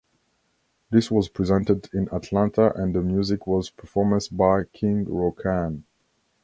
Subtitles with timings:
[0.89, 5.83] This was presented in Atlanta and the music was performance by King Rokan.